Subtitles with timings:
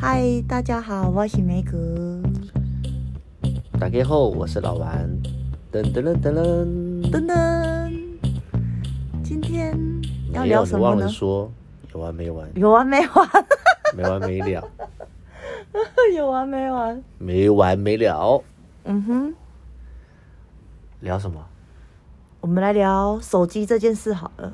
[0.00, 2.22] 嗨，大家好，我是梅格。
[3.78, 4.88] 大家好，我是老王。
[5.70, 7.92] 噔噔噔噔噔噔噔。
[9.22, 9.78] 今天
[10.32, 10.84] 要聊什么呢？
[10.86, 11.52] 忘了说，
[11.92, 12.48] 有完没完？
[12.54, 13.28] 有完没完？
[13.94, 14.66] 没完没了。
[16.16, 17.04] 有完没完？
[17.18, 18.42] 没完没了。
[18.84, 19.34] 嗯哼。
[21.00, 21.44] 聊什么？
[22.40, 24.50] 我们来聊手机这件事好了。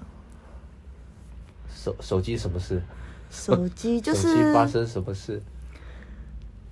[1.87, 2.83] 手手机什么事？
[3.31, 5.41] 手机 就是手机发生什么事？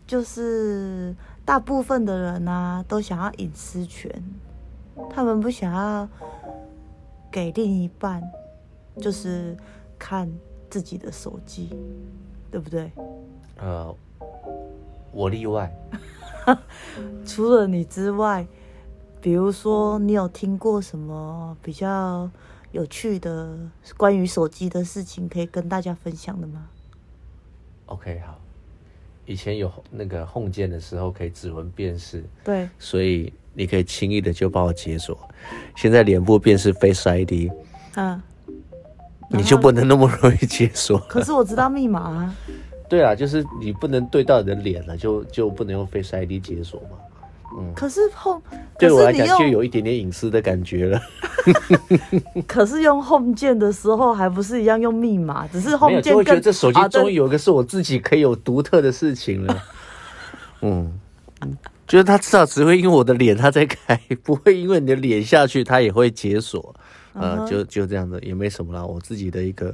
[0.06, 1.14] 就是
[1.44, 4.10] 大部分的人啊，都想要隐私权，
[5.08, 6.08] 他们不想要
[7.30, 8.22] 给另一半，
[8.98, 9.56] 就是
[9.96, 10.28] 看
[10.68, 11.70] 自己的手机，
[12.50, 12.90] 对不对？
[13.58, 13.94] 呃，
[15.12, 15.72] 我例外。
[17.24, 18.44] 除了你之外，
[19.20, 22.28] 比如说你有听过什么比较
[22.74, 23.56] 有趣的
[23.96, 26.66] 关于手机的事情，可以跟大家分享的吗
[27.86, 28.40] ？OK，好。
[29.26, 35.16] 以前有那个 Home 键的时候，可以指纹辨识，对，所以你可以轻易的就帮我解锁。
[35.76, 37.48] 现在脸部辨识 Face ID，
[37.94, 38.20] 嗯，
[39.30, 40.98] 你就不能那么容易解锁。
[41.08, 42.36] 可是我知道密码啊。
[42.90, 46.98] 对啊，就是你不能对到你的脸了，就就不能用 Face ID 解锁嘛。
[47.56, 48.42] 嗯，可是 Home
[48.78, 51.00] 对我来讲就有一点点隐私的感觉了。
[52.48, 55.46] 可是用 Home 键的时候，还不是一样用密码？
[55.46, 59.62] 只是 Home 键就会觉得这手机终于有一个是我自己可以有独特的事情了。
[60.62, 60.98] 嗯，
[61.86, 66.74] 就是它至少只会因为我的脸它在开，不会因为你的脸下去它也会解锁。
[67.12, 69.72] 呃，就就这样子，也没什么啦，我自己的一个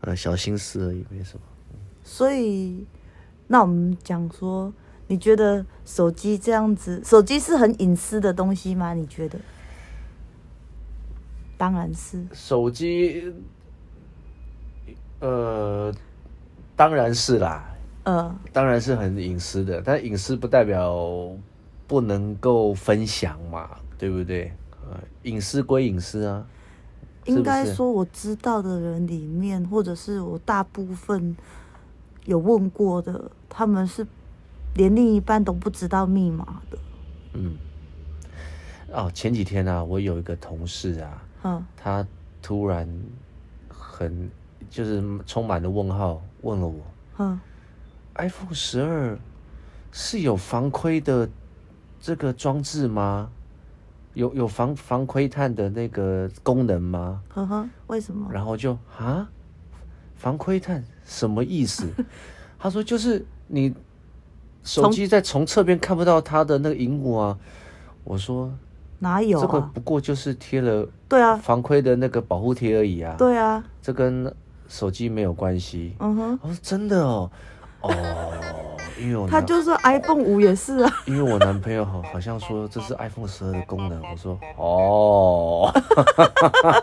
[0.00, 1.40] 呃小心思而已，没什么。
[2.02, 2.86] 所以，
[3.48, 4.72] 那我们讲说。
[5.12, 8.94] 你觉得手机这样子，手机是很隐私的东西吗？
[8.94, 9.38] 你觉得？
[11.58, 12.24] 当然是。
[12.32, 13.30] 手机，
[15.20, 15.92] 呃，
[16.74, 17.62] 当然是啦。
[18.04, 20.96] 呃，当然是很隐私的，但隐私不代表
[21.86, 23.68] 不能够分享嘛，
[23.98, 24.50] 对不对？
[24.88, 26.46] 呃，隐私归隐私啊。
[27.26, 31.36] 应该说，我知道的人里面，或者是我大部分
[32.24, 34.06] 有问过的，他们是。
[34.74, 36.78] 连另一半都不知道密码的。
[37.34, 37.56] 嗯，
[38.90, 42.06] 哦，前几天啊，我有一个同事啊，嗯，他
[42.40, 42.88] 突然
[43.68, 44.30] 很
[44.70, 46.80] 就是充满了问号，问了我，
[47.18, 47.38] 嗯
[48.14, 49.18] ，iPhone 十二
[49.90, 51.28] 是有防窥的
[52.00, 53.30] 这个装置吗？
[54.14, 57.22] 有有防防窥探的那个功能吗？
[57.28, 58.30] 呵呵，为什么？
[58.30, 59.28] 然后就啊，
[60.16, 61.88] 防窥探什么意思？
[62.58, 63.74] 他说就是你。
[64.64, 67.36] 手机在从侧边看不到它的那个荧幕啊！
[68.04, 68.50] 我说
[69.00, 69.42] 哪有啊？
[69.42, 73.14] 这个不过就是贴了对啊防窥的那个保护贴而已啊！
[73.18, 74.32] 对啊，这跟
[74.68, 75.94] 手机没有关系。
[75.98, 77.30] 嗯哼，我说真的哦
[77.82, 77.92] 哦，
[79.00, 84.00] 因为我 他就说 iPhone 五也是啊， 因为我男朋友好好像说这是 iPhone 十二的功能。
[84.00, 85.72] 我说哦，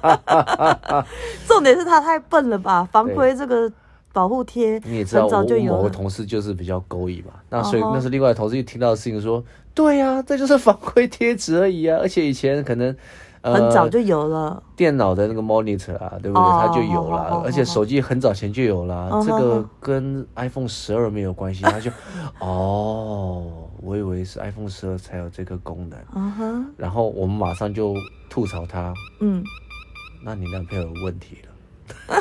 [1.47, 2.87] 重点是他太笨了吧？
[2.91, 3.71] 防窥这个。
[4.11, 9.43] 保护贴，你也知道，我某个同事就是比较勾引嘛，那所以那是另外同事一听到的事情说，
[9.73, 12.93] 对呀、啊，这就是防窥贴纸而已啊， 而且以前可能
[13.41, 14.61] 呃很早就有了。
[14.75, 16.43] 电脑的那个 monitor 啊，对不对？
[16.43, 21.91] 它就有了，而且手机很早前就有了，这个跟 iPhone 十二没有关系， 他就
[22.39, 27.93] 哦，我以为是 iPhone 十二才有这个功能，然后我们马上就
[28.27, 29.43] 吐槽他，嗯，
[30.23, 32.19] 那你男朋友有问题了，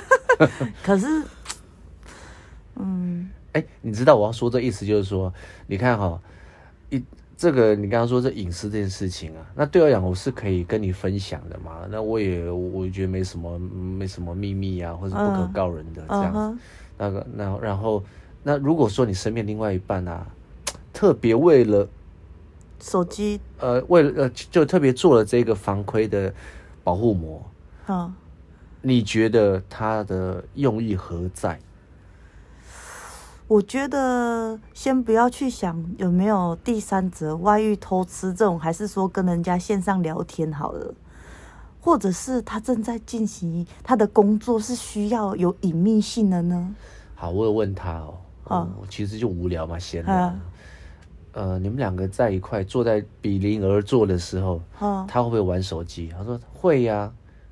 [0.85, 1.07] 可是。
[2.79, 5.33] 嗯，哎、欸，你知道我要说这意思就是说，
[5.67, 6.21] 你看哈，
[6.91, 7.03] 一
[7.37, 16.59] 这个你刚刚说这隐私这件事情啊，那对我讲我是可以跟你分享的嘛，那我也我觉得没什么没什么秘密啊，或者不可告人的这样子，uh, uh.
[16.99, 18.03] 那个那然后
[18.43, 20.27] 那如果说你身边另外一半啊，
[20.93, 21.89] 特别为了
[22.81, 26.35] 手机，呃，为了呃就特别做了这个防窥的
[26.83, 27.41] 保护膜，
[27.87, 28.11] 嗯，uh.
[28.83, 31.57] 你觉得他的用意何在？
[33.49, 40.95] 我觉得先不要去想有没有第三者外遇偷吃这种，还是说跟人家线上聊天好了，
[41.81, 46.75] 或者是他正在进行他的工作是需要有隐秘性的呢？
[47.15, 48.15] 好，我有问他哦，
[48.51, 50.35] 嗯，其实就无聊嘛，闲聊。
[51.33, 54.61] 呃，你们两个在一块坐在比邻而坐的时候，
[55.09, 56.13] 他会不会玩手机？
[56.15, 57.11] 他说会呀。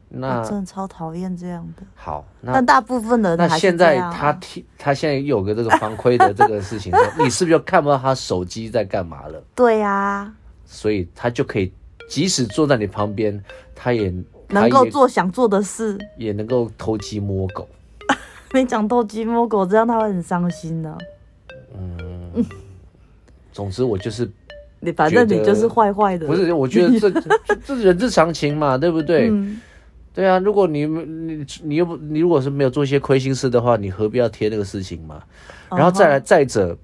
[0.09, 1.83] 那真的超讨厌这样的。
[1.95, 9.43] 好，那但大部分的那现在他听他现在有个这个防窥的这个事情， 你是不是就看不到他手机在干嘛了？
[9.55, 11.73] 对呀、啊，所以他就可以
[12.09, 13.43] 即使坐在你旁边，
[13.75, 14.13] 他也
[14.49, 17.69] 能够做想做的事，也能够偷鸡摸狗。
[18.55, 20.99] 没讲偷鸡摸狗，这样他会很伤心的。
[21.77, 22.45] 嗯，
[23.53, 24.31] 总之我就是，
[24.79, 26.27] 你反正你就是坏坏的。
[26.27, 27.11] 不是，我觉得这
[27.67, 29.29] 这是人之常情嘛，对不对？
[29.31, 29.61] 嗯，
[30.17, 30.39] 对啊。
[30.39, 35.23] 如果你你你又不你如果是没有做一些亏心事的话，你何必要贴那个事情嘛？
[35.71, 36.77] 然后再来再者，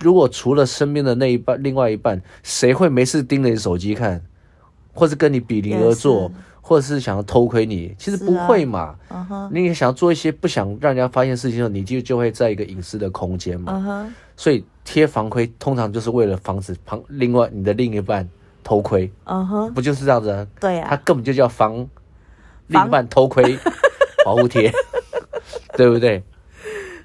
[0.00, 4.22] 如果除了身边的那一半，另外一半，谁会没事盯着你手机看，
[4.92, 6.30] 或是跟你比邻而坐？
[6.66, 8.96] 或者是想要偷窥你，其实不会嘛。
[9.08, 9.50] 啊 uh huh.
[9.52, 13.74] 你也想要做一些不想让人家发现事情的时候，你就就会在一个隐私的空间嘛。
[13.74, 14.12] Uh huh.
[14.34, 18.26] 所以贴防窥通常就是为了防止旁另外你的另一半
[18.62, 19.12] 偷窥。
[19.26, 19.70] Uh.
[19.72, 20.46] 不就是这样子啊？
[20.58, 20.86] 对啊。
[20.88, 21.86] 它根本就叫防
[22.68, 23.58] 另一半偷窥
[24.24, 24.72] 保护贴，
[25.76, 26.22] 对不对？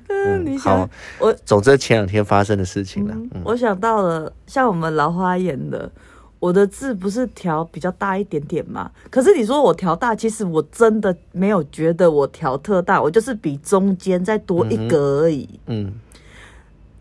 [0.07, 0.89] 嗯，你想好，
[1.19, 3.13] 我总之前两天发生的事情了。
[3.13, 5.91] 嗯嗯、我想到了，像我们老花眼的。
[6.39, 8.89] 我的字不是调比较大一点点吗？
[9.09, 15.59] 可是你说我调大，其实我真的没有觉得我调特大，我就是比中间再多一格而已。
[15.65, 15.94] 嗯，嗯。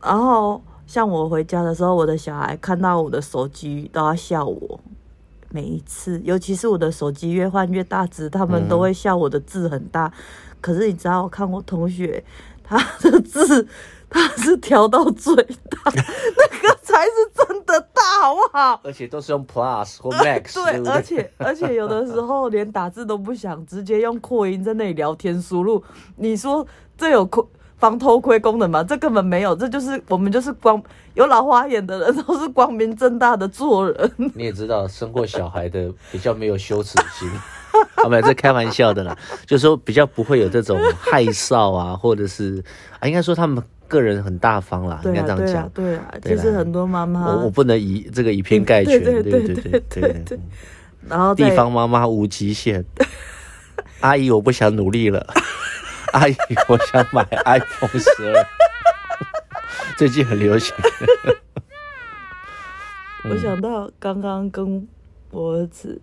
[0.02, 4.80] 然后像我回家的时候，我的小孩看到我的手机都要笑我，
[5.50, 10.12] 每一次，尤其是我的手机越换越大只，他们都会笑我的字很大。
[10.60, 12.22] 可是你知道，我看我同学
[12.62, 13.66] 他的字。
[14.10, 18.80] 他是调到最大，那个才是真的大，好不好？
[18.82, 25.84] 而且都是用 Plus 或 Max， 对，对对，而且而且有的时候连打字都不想，直接用扩音在那里聊天输入。
[26.16, 26.66] 你说
[26.96, 27.44] 这有窥
[27.78, 28.84] 防偷窥功能吗？
[28.84, 30.82] 这根本没有，这就是我们就是光
[31.14, 34.12] 有老花眼的人都是光明正大的做人。
[34.34, 37.28] 你也知道，生过小孩的比较没有羞耻心。
[37.96, 39.16] 啊，没有，这开玩笑的啦，
[39.46, 42.62] 就是说比较不会有这种害臊啊，或者是
[42.98, 43.62] 啊，应该说他们。
[43.88, 45.66] 个人很大方啦，应该这样讲。
[45.70, 50.38] 对啊，其实很多妈妈，我我不能以这个以偏概全，对对对对对。
[51.08, 52.84] 然后地方妈妈无极限，
[54.00, 55.26] 阿姨我不想努力了，
[56.14, 56.36] 阿姨
[56.68, 58.46] 我想买 iPhone 十二，
[59.96, 60.74] 最近很流行。
[63.28, 64.88] 我想到刚刚跟
[65.30, 66.00] 我儿子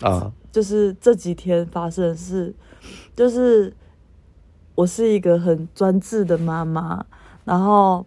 [0.00, 2.54] 啊，就是这几天发生的事，
[3.14, 3.74] 就是。
[4.76, 7.06] 我是一个很专制的妈妈，
[7.44, 8.04] 然后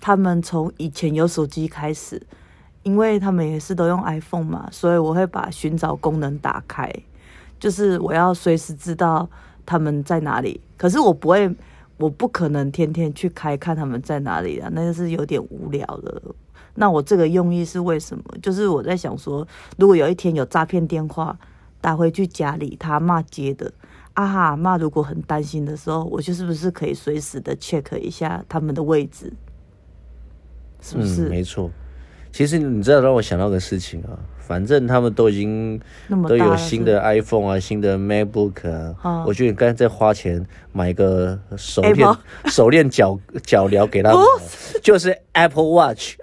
[0.00, 2.20] 他们从以前有手机开始，
[2.82, 6.92] 因为他们也是都用 iPhone 嘛，所以我会把寻找功能打开，
[7.60, 9.30] 就是我要随时知道
[9.64, 10.60] 他们在哪里。
[10.76, 11.54] 可是我不会，
[11.96, 16.34] 我不可能天天去开看他们在哪里的，那就是有点无聊了。
[16.74, 18.24] 那我这个用意是为什么？
[18.40, 19.46] 就是我在想说，
[19.76, 21.38] 如果有一天有诈骗电话
[21.80, 23.72] 打回去家里，他骂接的。
[24.14, 29.32] 啊哈骂如果很担心的时候，我就是不是可以随时的 check 一下他们的位置？
[30.80, 31.28] 是不是？
[31.28, 31.70] 没错。
[32.32, 35.80] 其实你知道让我想到个事情啊，反正他们都已经
[36.28, 42.08] 都有新的 iPhone 啊，新的 MacBook 啊，哦、我觉得你刚才在花钱买一个手链?
[42.46, 44.22] 手链脚脚镣给他们，
[44.82, 46.14] 就是 Apple Watch，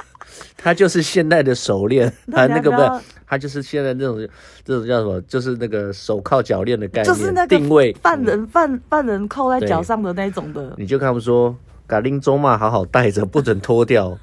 [0.56, 2.88] 它就是现代的手链啊，那个不是。
[3.30, 4.26] 它就是现在这种
[4.64, 5.20] 这种叫什么？
[5.28, 10.72] 就是那个手铐脚链的概念，就是那个定位犯人犯犯人扣在脚上的那种的。
[10.78, 11.54] 你就看他们说，
[11.88, 14.16] 嘎铃中嘛，好好带着，不准脱掉，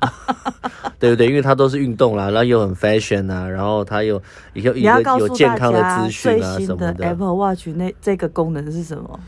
[0.99, 1.27] 对不对？
[1.27, 4.21] 因为它都是运动啦，然后又很 fashion 啊，然后它又
[4.53, 7.05] 有一个有健康的资讯啊什么的。
[7.05, 9.19] Apple Watch 那这个功能是什么？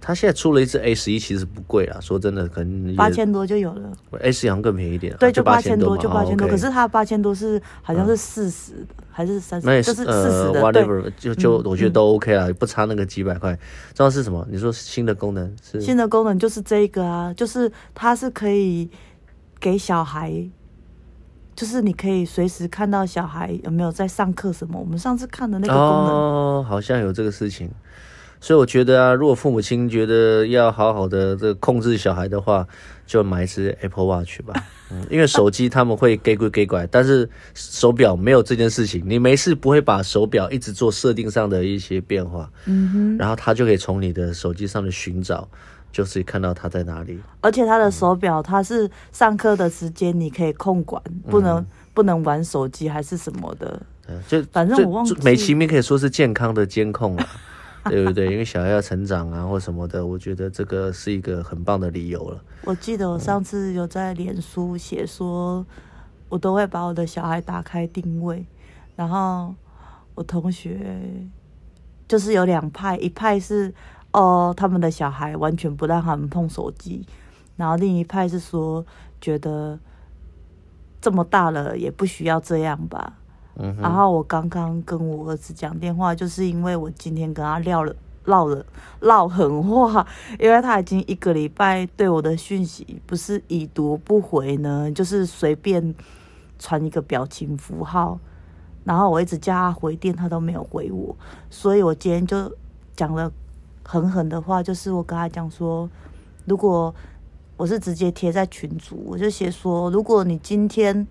[0.00, 2.00] 他现在出了一只 A 十一，其实不贵啊。
[2.00, 3.92] 说真的，可能八千多就有了。
[4.20, 6.48] A 十一更便宜一点，对，就八千多，就八千多。
[6.48, 9.82] 可是它八千多是好像是四十的，还是三十？
[9.82, 10.62] 就是四十的。
[10.62, 13.58] Whatever，就就我觉得都 OK 啦，不差那个几百块。
[13.94, 14.46] 重要是什么？
[14.50, 15.80] 你说新的功能是？
[15.80, 18.88] 新的功能就是这个啊，就是它是可以
[19.60, 20.32] 给小孩，
[21.54, 24.80] 就是你可以随时看到小孩有没有在上课什么。
[24.80, 27.70] 我们上次看的那个功能，哦，好像有这个事情。
[28.40, 32.66] 所以我觉得啊，如果父母亲觉得要好好的这控制小孩的话，
[33.06, 34.54] 就买一只 Apple Watch 吧。
[34.90, 39.02] 嗯，因为手机他们会给鬼给拐，但是手表没有这件事情。
[39.06, 45.46] 你没事不会把手表一直做设定上的一些变化，嗯哼，然后他就可以从你的手机上的寻找，
[45.92, 47.20] 就是看到他在哪里。
[47.42, 53.80] 而且他的手表，他是上课的时间你可以控管，不能、嗯、不能玩手机还是什么的。
[54.26, 57.28] 就反正我忘记，美其名可以说是健康的监控了。
[57.88, 58.30] 对不对？
[58.30, 62.42] 因为小孩要成长啊，或什么的，我觉得这个是一个很棒的理由了。
[62.64, 65.64] 我记得我上次有在脸书写说，
[66.28, 68.44] 我都会把我的小孩打开定位，
[68.96, 69.54] 然后
[70.14, 71.00] 我同学
[72.06, 73.72] 就是有两派，一派是
[74.12, 77.06] 哦，他们的小孩完全不让他们碰手机，
[77.56, 78.84] 然后另一派是说
[79.20, 79.78] 觉得
[81.00, 83.14] 这么大了也不需要这样吧。
[83.80, 88.64] 然后我刚刚跟我儿子讲电话，就是因为我今天跟他撂了唠了
[89.00, 90.06] 唠狠话，
[90.38, 95.94] 因为他已经一个礼拜对我的讯息不是已读不回呢， 就是随便
[96.58, 98.18] 传一个表情符号，
[98.84, 101.16] 然后我一直叫他回电，他都没有回我，
[101.48, 102.50] 所以我今天就
[102.94, 103.30] 讲了
[103.82, 105.88] 狠狠的话，就是我跟他讲说，
[106.44, 106.94] 如果
[107.56, 111.06] 我是直接贴在群组，我就写说，如果你今天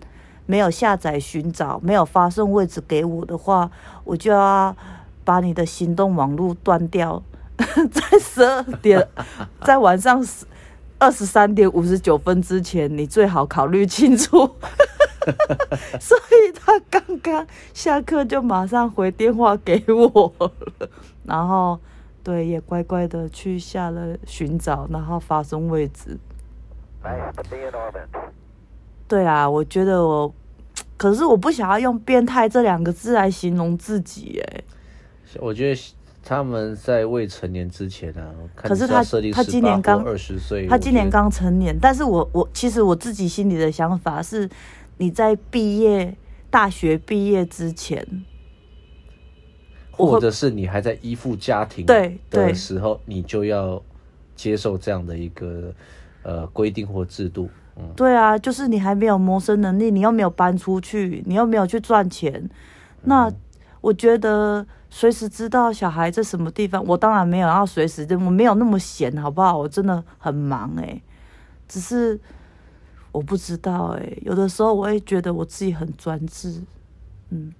[0.50, 3.70] 没有下载寻找，没有发送位置给我的话，
[4.04, 4.74] 我就要。
[5.22, 7.22] 把你的行动网络断掉，
[7.56, 9.06] 在十二点，
[9.62, 10.26] 在晚上
[10.98, 14.38] 二十三点五十九分之前，你最好考虑清楚。
[16.00, 20.50] 所以他刚刚下课就马上回电话给我了，
[21.24, 21.78] 然后
[22.24, 26.18] 对，也乖乖的去下了寻找，然后发送位置。
[29.06, 30.34] 对啊，我觉得我，
[31.00, 34.62] 可是我不想要用变态这两个字来形容自己，哎。
[35.38, 35.80] 我觉得
[36.22, 39.02] 他们在未成年之前啊，可是他
[39.32, 41.74] 他今年刚二十岁，他今年刚成年。
[41.80, 44.46] 但是我我其实我自己心里的想法是，
[44.98, 46.14] 你在毕业
[46.50, 48.06] 大学毕业之前，
[49.90, 53.82] 或者是你还在依附家庭对的时候，你就要
[54.36, 55.72] 接受这样的一个
[56.24, 57.48] 呃规定或制度。
[57.76, 62.48] 嗯，对啊，就是你还没有谋生能力，你又没有搬出去，你又没有去赚钱，
[63.02, 63.30] 那
[63.80, 64.66] 我觉得。
[64.92, 69.56] 随时知道小孩在什么地方，我当然没有要随时，我没有那么闲，好不好？
[69.56, 71.02] 我真的很忙诶、欸，
[71.68, 72.18] 只是
[73.12, 76.64] 我不知道诶、欸，有的时候我也觉得我自己很专制，
[77.28, 77.54] 嗯。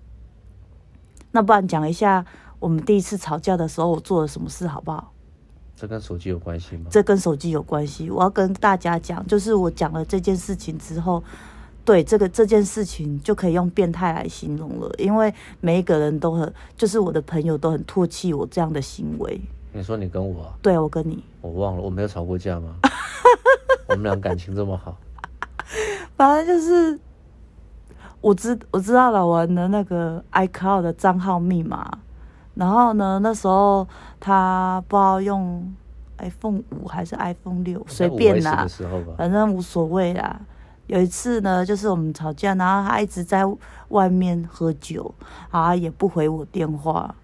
[1.31, 2.26] 那不然讲一下
[2.59, 5.12] 我们第一次吵架的时候我做了什么事，好不好？
[5.80, 6.87] 这跟手机有关系吗？
[6.90, 11.22] 这跟手机有关系，我要跟大家讲，就是我讲了这件事情之后。
[11.82, 19.40] 对这个这件事情就可以用变态来形容了，因为每一个人都很，就是我的朋友都很唾弃我这样的行为。
[19.72, 20.52] 你说你跟我？
[20.60, 21.25] 对，我跟你。
[21.40, 22.76] 我忘了，我没有吵过架吗？
[23.88, 24.96] 我们俩感情这么好。
[26.16, 27.00] 反正就是，
[28.20, 31.99] 我知我知道老王的那个 iCloud 的账号密码，
[32.61, 33.88] 然后呢，那时候
[34.21, 35.75] 他不知道用
[36.19, 38.67] iPhone 五还是 iPhone 六，随便啦，
[39.17, 40.38] 反正无所谓啦。
[40.87, 43.45] 有一次呢，就是我们吵架，然后他一直在
[43.88, 45.14] 外面喝酒，
[45.50, 47.14] 啊，也不回我电话，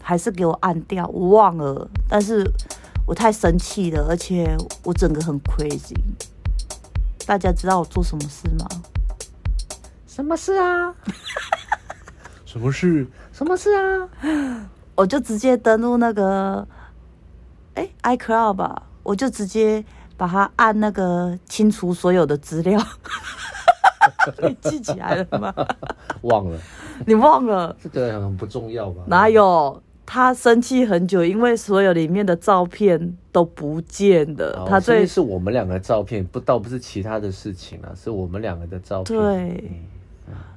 [0.00, 1.86] 还是给我按掉，我忘了。
[2.08, 2.50] 但是
[3.06, 5.94] 我太生气了，而且我整个很 crazy。
[7.26, 8.66] 大家知道我做什么事吗？
[10.06, 10.94] 什么事啊？
[12.54, 13.04] 什么事？
[13.32, 14.08] 什么事啊？
[14.94, 16.64] 我就直接登录那个，
[17.74, 19.84] 哎，iCloud 吧，我就直接。
[20.16, 22.80] 把它按那个清除所有的资料，
[24.44, 25.52] 你 记起来了吗？
[26.22, 26.56] 忘了，
[27.04, 27.76] 你忘了？
[27.82, 29.02] 这个很不重要吧？
[29.08, 29.82] 哪有？
[30.06, 34.60] 他生气很久，因为所有里面的照片都不见了。
[34.60, 39.18] 哦、他最是我们两个照片，不倒不是其他的事情啊，是我们两个的照片。
[39.18, 39.34] 对，
[39.68, 39.74] 嗯、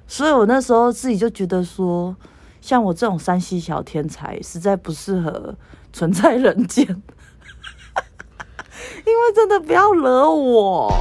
[0.08, 2.16] 所以我那时候自己就觉得说，
[2.62, 5.56] 像我这种山西小天才，实在不适合
[5.92, 6.86] 存在人间。
[9.06, 10.92] 因为真的不要惹我，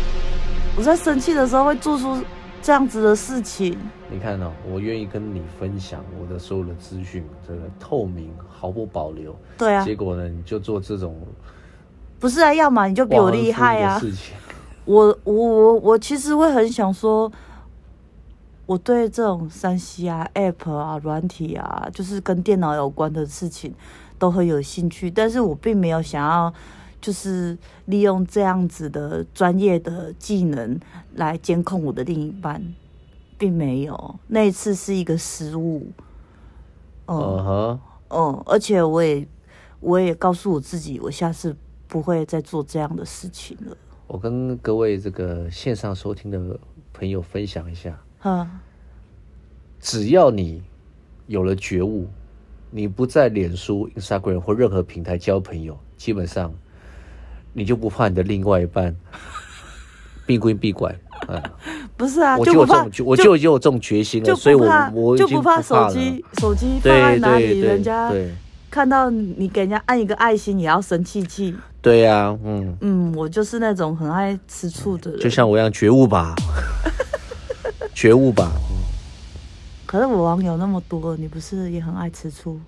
[0.76, 2.20] 我在生气的时候会做出
[2.62, 3.78] 这样子的事情。
[4.08, 9.36] 你看哦，我愿意跟你分享我的所有的资讯，这个透明，毫不保留。
[9.58, 9.84] 对啊。
[9.84, 11.16] 结果呢，你就做这种，
[12.20, 12.54] 不是啊？
[12.54, 14.00] 要么你就比我厉害啊！
[14.84, 17.30] 我我我我其实会很想说，
[18.66, 23.72] 我对这种三 C 啊、App 啊、软体啊，就是跟电脑有关的事情
[24.18, 26.52] 都很有兴趣，但是我并没有想要。
[26.98, 30.80] 就是利用这样子的专业的技能
[31.14, 32.60] 来监控我的另一半，
[33.38, 34.18] 并没有。
[34.26, 35.86] 那一次是一个失误。
[37.06, 39.28] 嗯嗯，嗯，而且我也
[39.78, 41.54] 我也告诉我自己，我下次
[41.86, 43.76] 不会再做这样的事情了。
[44.08, 46.58] 我跟各位这个线上收听的
[46.92, 47.96] 朋友分享一下，
[48.26, 48.48] 嗯，
[49.80, 50.62] 只要你
[51.28, 52.08] 有了觉悟，
[52.70, 56.52] 你不在脸书、Instagram 或任何平台交朋友，基本上。
[57.58, 58.94] 你就不怕你的另外一半
[60.26, 60.94] 闭归闭拐？
[61.26, 61.42] 哎，
[61.96, 68.12] 不是啊，我就有这种，我就已经有这种决心了，所以我我就不怕手机手机放在哪里，人家
[68.70, 71.56] 看到你给人家按一个爱心也要生气气。
[71.80, 76.34] 对呀，嗯嗯，我就是那种很爱吃醋的人，就像我一样觉悟吧，
[77.96, 78.52] 觉悟吧。
[79.86, 82.60] 可是我网友那么多，你不是也很爱吃醋？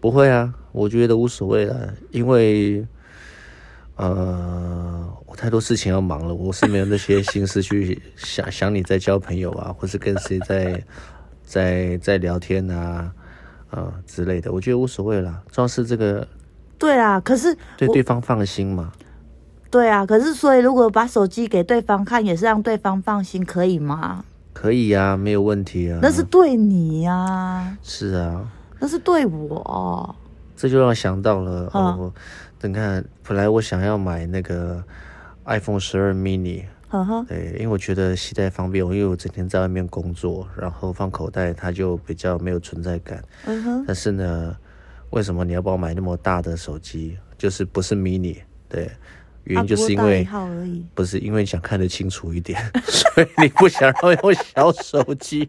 [0.00, 2.86] 不会啊，我觉得无所谓了，因为。
[3.96, 10.84] 呃，我太多事情要忙了，我是没有那些心思去 想想你在交朋友啊，或是跟谁在
[11.44, 13.12] 在在聊天啊，
[13.70, 15.40] 啊、啊之类的，我觉得无所谓啦。
[15.48, 16.26] 主要是这个，
[16.76, 18.90] 对啊，可是对对方放心嘛。
[19.70, 24.24] 对啊，可是所以如果把手机给对方看，也是让对方放心，可以吗？
[24.64, 25.98] 可以呀、啊，没有问题啊。
[26.00, 27.78] 那是对你呀、啊。
[27.82, 28.50] 是啊。
[28.80, 30.16] 那是对我。
[30.56, 32.12] 这就让我想到了，嗯、哦，
[32.58, 34.82] 等看，本来我想要买那个
[35.44, 43.22] iPhone 十二 mini，嗯哼对，因为我觉得携带方便，我因为我整天在外面工作，然后放口袋它就比较没有存在感。
[43.44, 43.84] 嗯哼。
[43.86, 44.56] 但是呢，
[45.10, 47.18] 为什么你要帮我买那么大的手机？
[47.36, 48.38] 就是不是 mini？
[48.66, 48.90] 对。
[49.44, 50.26] 原因就是因为
[50.94, 55.48] 不是因为想看得清楚一点， 所以你不想让我用小手机，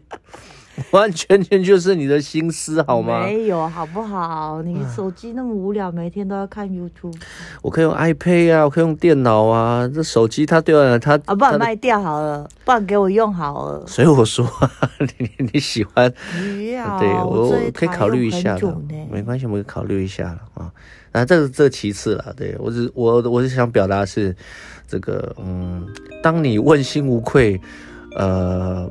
[0.92, 3.22] 完全全就是你的心思好吗？
[3.24, 4.62] 没有好不好？
[4.62, 7.14] 你手机那么无聊，每天都要看 YouTube。
[7.62, 9.88] 我可以用 iPad 啊，我可以用电脑啊。
[9.88, 13.86] 这手机它对了，它啊，不然卖掉好了，不然给我用好了。
[13.86, 14.46] 所以我说
[15.18, 18.76] 你你喜欢，对我可以考虑一下的，
[19.10, 20.72] 没关系，我们可以考虑一下了啊。
[21.12, 24.36] 啊，这个这其次了，对我只我我是想表达是
[24.86, 25.86] 这个，嗯，
[26.22, 27.58] 当你问心无愧，
[28.16, 28.86] 呃，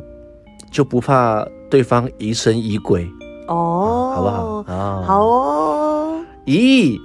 [0.76, 3.10] 就不怕对方疑神疑鬼
[3.48, 4.74] 哦、啊，好不好？
[4.76, 6.26] 啊，好哦。
[6.46, 7.00] 咦，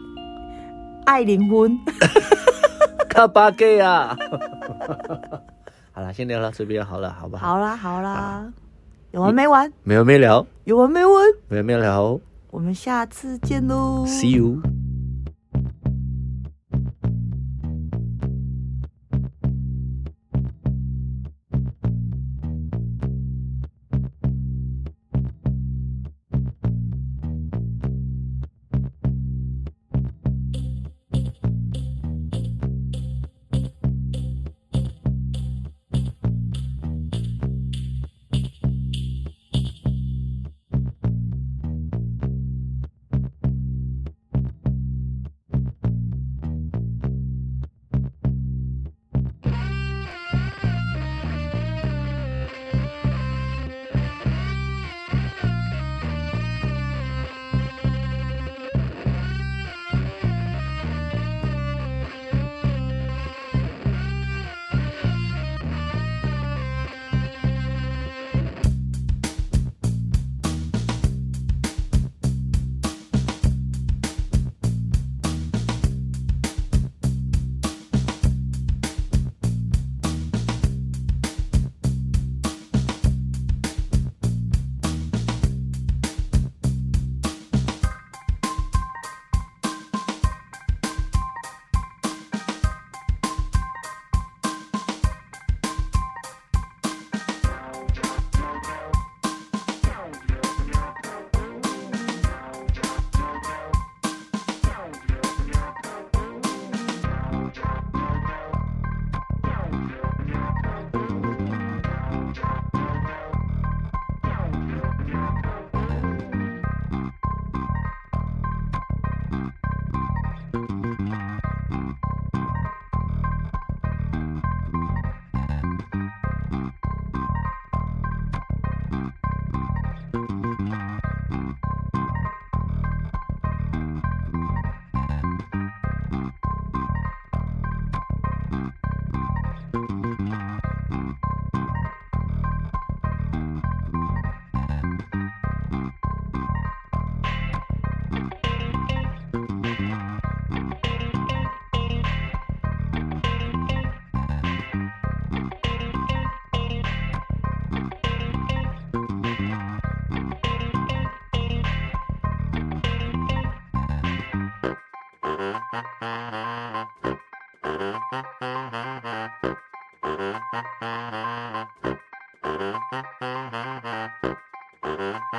[1.07, 1.79] 爱灵魂，
[3.09, 4.17] 卡巴给啊！
[5.95, 7.47] 好了，先聊到这边好了，好不好？
[7.47, 8.53] 好啦，好啦，
[9.13, 9.73] 有完没完？
[9.85, 10.45] 没完没了。
[10.65, 11.15] 有完没完？
[11.47, 12.19] 没完没了。
[12.51, 14.61] 我们下次见喽，See you。